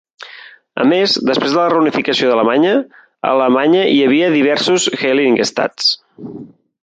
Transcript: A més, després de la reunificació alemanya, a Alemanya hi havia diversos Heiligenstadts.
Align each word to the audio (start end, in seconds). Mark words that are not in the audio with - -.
A 0.83 0.85
més, 0.91 1.17
després 1.29 1.51
de 1.55 1.59
la 1.59 1.65
reunificació 1.73 2.31
alemanya, 2.37 2.71
a 3.11 3.35
Alemanya 3.35 3.83
hi 3.97 4.01
havia 4.07 4.33
diversos 4.37 4.89
Heiligenstadts. 4.97 5.93